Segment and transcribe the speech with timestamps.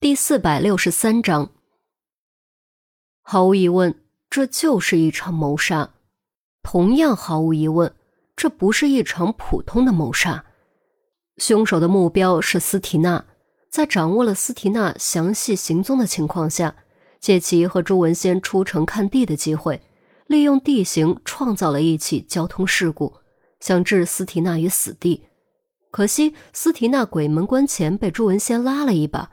[0.00, 1.50] 第四百六十三章，
[3.20, 5.92] 毫无疑问，这就是一场谋杀。
[6.62, 7.92] 同样，毫无疑问，
[8.36, 10.44] 这不是一场普通的谋杀。
[11.38, 13.24] 凶手的目标是斯提娜，
[13.68, 16.76] 在掌握了斯提娜详细行踪的情况下，
[17.18, 19.82] 借其和朱文先出城看地的机会，
[20.28, 23.14] 利用地形创造了一起交通事故，
[23.58, 25.24] 想置斯提娜于死地。
[25.90, 29.32] 可惜，斯提娜鬼门关前被朱文先拉了一把。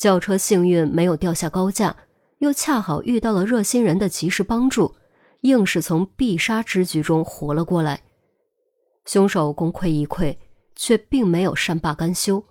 [0.00, 1.94] 轿车幸运没有掉下高架，
[2.38, 4.96] 又恰好遇到了热心人的及时帮助，
[5.42, 8.00] 硬是从必杀之局中活了过来。
[9.04, 10.38] 凶手功亏一篑，
[10.74, 12.42] 却并没有善罢甘休，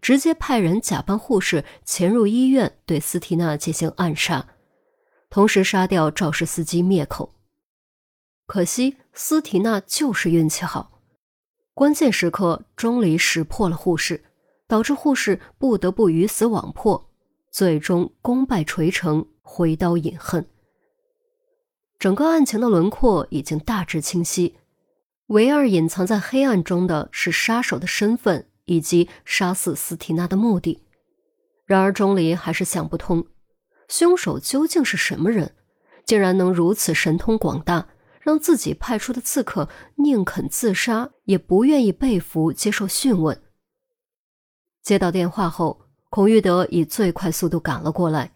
[0.00, 4.46] 直接派人假扮护士潜入医院，对斯提娜进行暗杀，
[5.28, 7.34] 同时杀掉肇事司机灭口。
[8.46, 11.02] 可惜斯提娜就是运气好，
[11.74, 14.22] 关键时刻钟离识破了护士。
[14.68, 17.10] 导致护士不得不鱼死网破，
[17.50, 20.46] 最终功败垂成，挥刀饮恨。
[21.98, 24.56] 整个案情的轮廓已经大致清晰，
[25.28, 30.82] 唯二隐藏在黑暗中的是杀手的身份以及杀死斯提娜的目的。
[31.64, 33.26] 然而钟离还是想不通，
[33.88, 35.54] 凶手究竟是什么人，
[36.04, 37.88] 竟然能如此神通广大，
[38.20, 43.40] 让自己派出的刺客宁肯自杀，也不愿意被俘接受讯问。
[44.86, 48.30] 接到电话后，孔玉德以最快速度赶了过来，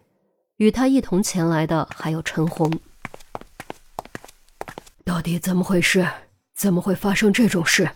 [0.57, 2.69] 与他一同前来的还有陈红。
[5.05, 6.05] 到底怎么回事？
[6.53, 7.91] 怎么会发生这种事？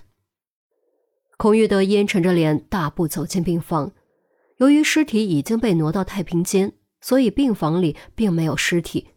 [1.36, 3.92] 孔玉德阴沉着脸，大步走进病房。
[4.56, 9.10] 由于尸体已经被挪到太平间，所以病房里并没有尸体，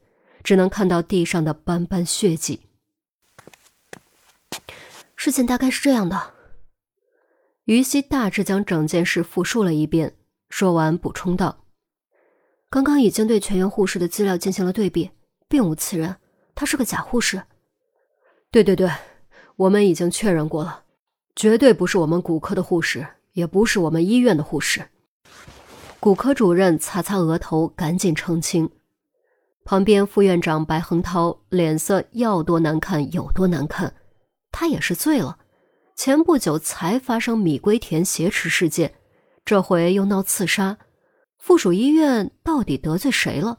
[0.42, 2.62] 只能看到地上的斑斑血迹。
[5.14, 6.34] 事情大概是这样的。
[7.69, 10.14] 于西大致将整件事复述了一遍，
[10.48, 11.64] 说完补充道
[12.70, 15.11] ：“刚刚已经对全员护士的资料进行了对比，
[15.50, 16.16] 并无此人，
[16.55, 17.42] 他是个假护士。
[18.50, 18.90] ”“对对对，
[19.56, 20.84] 我们已经确认过了，
[21.36, 24.89] 绝对不是我们骨科的护士，也不是我们医院的护士。”
[26.00, 28.70] 骨科主任擦擦额头，赶紧澄清。
[29.67, 33.92] 旁边副院长白恒涛脸色要多难看有多难看，
[34.50, 35.40] 他也是醉了。
[35.98, 38.95] 前不久才发生米龟田挟持事件，
[39.45, 40.79] 这回又闹刺杀，
[41.39, 43.59] 附属医院到底得罪谁了？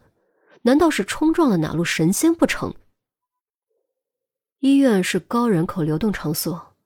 [0.61, 2.73] 难道是冲撞了哪路神仙不成？
[4.59, 6.77] 医院是高人口流动场所，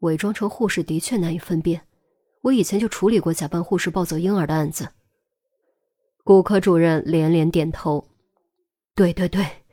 [0.00, 1.86] 伪装成护士的确难以分辨。
[2.42, 4.90] 我以前就处理过假扮护士抱走婴儿的案子。
[6.22, 8.06] 骨科主任连连点头
[8.94, 9.64] ：“对对对，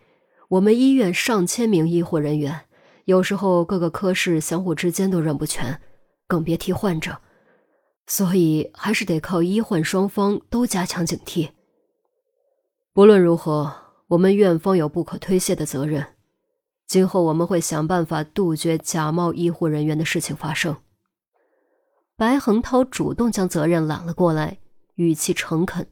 [0.48, 2.62] 我们医院上千名医护人员。”
[3.06, 5.80] 有时候各个科室相互之间都认不全，
[6.28, 7.18] 更别提患者，
[8.08, 11.52] 所以还是得靠医患双方都加强警惕。
[12.94, 13.74] 不论如何，
[14.08, 16.16] 我们院方有不可推卸的责任，
[16.88, 20.76] 今后我们会想办法杜绝假冒医护人员的事情发生。
[22.18, 24.58] 白恒涛主动将责任揽了过来，
[24.96, 25.86] 语气诚恳，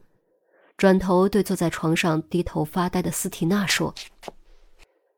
[0.78, 3.94] 转头对坐在床上低头发呆的斯提娜说。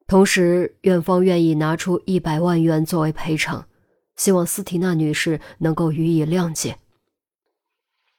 [0.07, 3.67] 同时，院方愿意拿出一百万元作为赔偿，
[4.16, 6.77] 希望斯提娜女士能够予以谅解。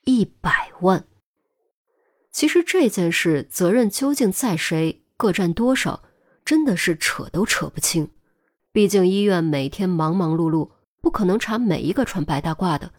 [0.04, 1.04] 一百万。
[2.32, 6.02] 其实这件事责任究竟在谁，各占多少，
[6.44, 8.10] 真的是扯都扯不清。
[8.72, 10.70] 毕竟医院每天忙忙碌碌，
[11.00, 12.90] 不可能查每一个穿白大褂的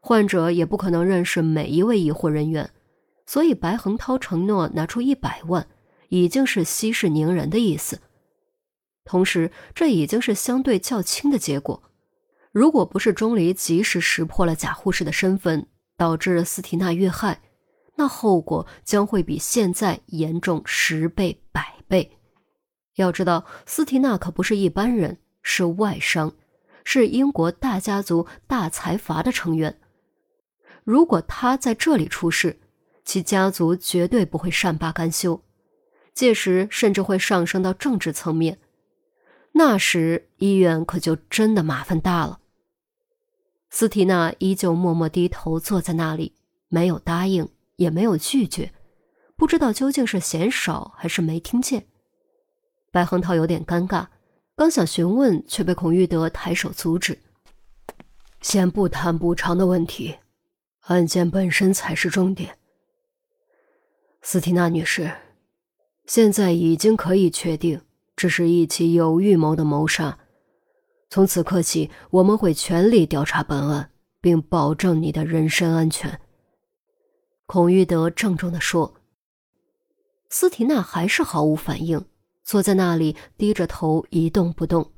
[0.00, 2.70] 患者，也不可能认识每一位医护人员，
[3.24, 5.66] 所以白恒涛承诺拿出一百万，
[6.10, 7.98] 已经是息事宁人的意思。
[9.08, 11.82] 同时，这已经是相对较轻的结果。
[12.52, 17.40] 如果不是钟离及时识破了假护士的身份，导致斯提娜遇害，
[17.96, 22.18] 那后果将会比现在严重十倍、百倍。
[22.96, 26.34] 要知道，斯提娜可不是一般人，是外商，
[26.84, 29.80] 是英国大家族、大财阀的成员。
[30.84, 32.60] 如果他在这里出事，
[33.06, 35.42] 其家族绝对不会善罢甘休，
[36.12, 38.58] 届时甚至会上升到政治层面。
[39.52, 42.40] 那时医院可就真的麻烦大了。
[43.70, 46.34] 斯提娜依旧默默低头坐在那里，
[46.68, 48.72] 没有答应，也没有拒绝，
[49.36, 51.86] 不知道究竟是嫌少还是没听见。
[52.90, 54.06] 白恒涛有点尴尬，
[54.56, 57.18] 刚想询问，却被孔玉德抬手阻止
[58.40, 60.16] ：“先不谈补偿的问题，
[60.82, 62.56] 案件本身才是重点。
[64.22, 65.12] 斯提娜女士，
[66.06, 67.80] 现在已经可以确定。”
[68.18, 70.18] 这是一起有预谋的谋杀。
[71.08, 76.20] 从此刻起，我们会全力调查本案，并保证你的人身安全。
[77.46, 78.92] 孔玉德郑重地说。
[80.30, 82.04] 斯提娜还是毫无反应，
[82.42, 84.90] 坐在那里低着头一动不动。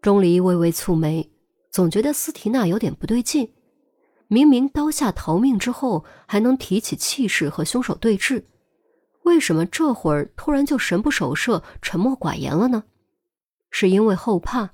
[0.00, 1.30] 钟离微微蹙眉，
[1.70, 3.52] 总觉得斯提娜有点不对劲。
[4.28, 8.42] 明明刀下逃命之后还能提起气势和凶手对峙，
[9.22, 12.84] 为什么这会儿突然就神不守舍、沉默寡言了呢？
[13.70, 14.70] 是因为后怕，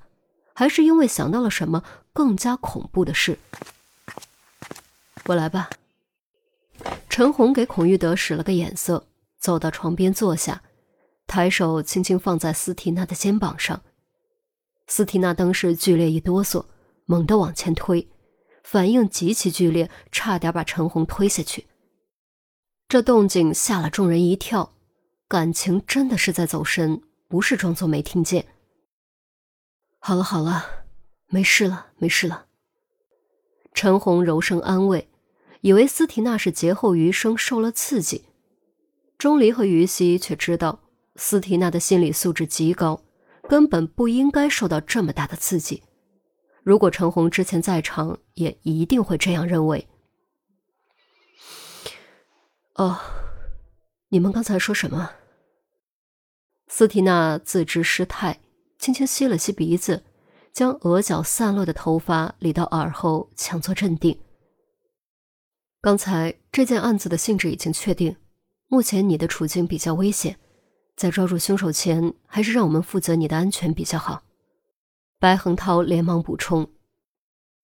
[0.55, 3.39] 还是因为想到了什么更加恐怖的事？
[5.27, 5.71] 我来吧。
[7.09, 9.06] 陈红给孔玉德使了个眼色。
[9.39, 10.62] 走到床边坐下，
[11.29, 13.83] 抬手轻轻放在斯提娜的肩膀上。
[14.89, 16.65] 斯提娜当时剧烈一哆嗦，
[17.06, 18.09] 猛地往前推，
[18.65, 21.69] 反应极其剧烈，差点把陈红推下去。
[22.88, 24.73] 这动静吓了众人一跳，
[25.29, 28.46] 感情真的是在走神，不是装作没听见。
[29.99, 30.87] 好了好了，
[31.26, 32.46] 没事了没事了。
[33.75, 35.06] 陈红柔声安慰，
[35.61, 38.25] 以为斯提娜是劫后余生受了刺激。
[39.19, 40.81] 钟离和于西却知道，
[41.17, 43.02] 斯提娜的心理素质极高，
[43.50, 45.82] 根本不应该受到这么大的刺激。
[46.62, 49.87] 如果陈红之前在场，也一定会这样认为。
[52.79, 52.97] 哦，
[54.11, 55.11] 你们刚才说什么？
[56.69, 58.39] 斯提娜自知失态，
[58.79, 60.05] 轻轻吸了吸鼻子，
[60.53, 64.17] 将额角散落的头发理到耳后，强作镇定。
[65.81, 68.15] 刚才这件案子的性质已经确定。
[68.69, 70.39] 目前你的处境比较危险，
[70.95, 74.23] 在抓住凶手前，还是让我们负责你的安全比较好。
[75.19, 76.71] 白恒涛连忙补充：“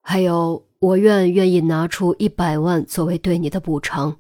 [0.03, 4.19] 还有，我愿愿意拿出一百万作为对你的补偿。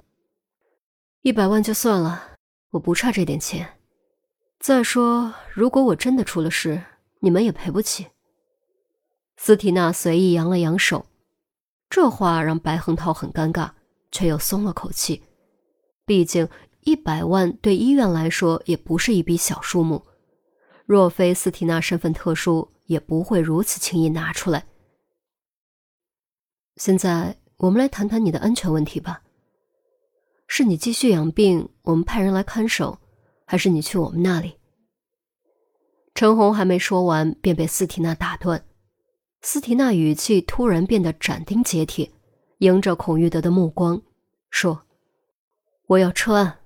[1.25, 2.37] 一百万就算了，
[2.73, 3.79] 我不差这点钱。
[4.61, 6.85] 再说，如果我真的出了事，
[7.21, 8.09] 你们也赔不起。”
[9.39, 11.07] 斯提娜随意扬了扬手，
[11.89, 13.71] 这话让白恒涛很尴尬，
[14.13, 15.23] 却又松了口气，
[16.05, 16.47] 毕竟。
[16.83, 20.05] 一百万对医院来说也不是一笔小数目，
[20.85, 24.67] 若非斯提娜身份特殊，也不会如此轻易拿出来。
[26.77, 29.23] 现在我们来谈谈你的安全问题吧。
[30.57, 33.01] 是你继续养病，我们派人来看守，
[33.45, 34.55] 还是你去我们那里？
[36.15, 38.65] 陈红还没说完，便被斯提娜打断。
[39.43, 42.09] 斯提娜语气突然变得斩钉截铁，
[42.59, 44.01] 迎着孔玉德的目光
[44.49, 44.83] 说
[45.91, 46.61] ：“我要撤案。”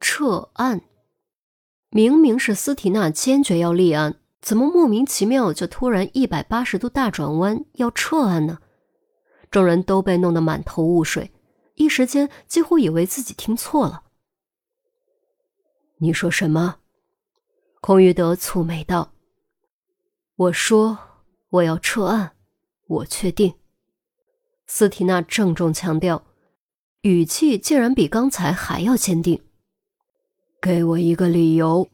[0.00, 0.82] 撤案，
[1.90, 8.58] 明明是斯提娜坚决要立案，怎么莫名其妙就突然一百八十度大转弯要撤案呢？
[9.48, 11.30] 众人都被弄得满头雾水，
[11.78, 14.02] 一时间几乎以为自己听错了。
[15.98, 16.80] 你说什么？
[17.80, 19.12] 孔玉德蹙眉道
[20.34, 20.98] ：“我说
[21.50, 22.36] 我要撤案，
[22.88, 23.54] 我确定。”
[24.66, 26.26] 斯提娜郑重强调，
[27.02, 29.44] 语气竟然比刚才还要坚定。
[30.60, 31.88] 给我一个理由，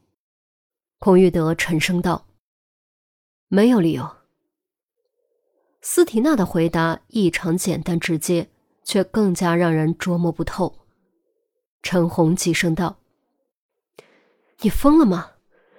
[0.97, 2.25] 孔玉德沉声道
[3.47, 4.17] ：“没有理由。”
[5.81, 8.49] 斯提娜的回答异常简单直接，
[8.85, 10.85] 却更加让人捉摸不透。
[11.83, 12.99] 陈红急声道
[14.61, 15.31] ：“你疯了吗？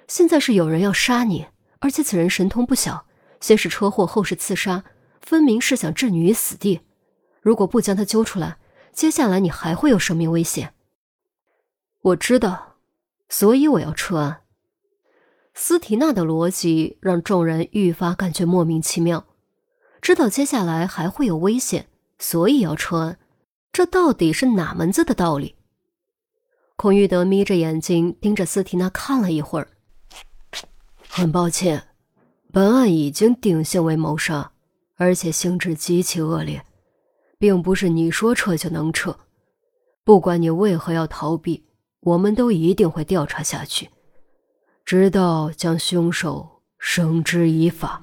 [0.07, 1.47] 现在是有人要杀你，
[1.79, 3.07] 而且此人神通不小，
[3.41, 4.85] 先是车祸，后是刺杀，
[5.23, 6.83] 分明是想置你于死地。
[7.41, 8.59] 如果不将他揪出来，
[8.93, 10.75] 接下来你还会有生命危险。”
[12.03, 12.75] 我知道。
[13.29, 14.43] 所以我要撤案。
[15.53, 19.27] 斯提娜的逻辑让众人愈发感觉莫名其妙。
[20.01, 23.19] 知道接下来还会有危险，所以要撤案，
[23.73, 25.57] 这到底是哪门子的道理？
[26.77, 29.69] 孔玉德眯着眼睛盯着斯提娜看了一会儿。
[31.09, 31.89] 很抱歉，
[32.53, 34.53] 本案已经定性为谋杀，
[34.97, 36.65] 而且性质极其恶劣，
[37.39, 39.19] 并不是你说撤就能撤。
[40.05, 41.65] 不管你为何要逃避。
[42.01, 43.91] 我们都一定会调查下去，
[44.85, 48.01] 直到将凶手绳之以法。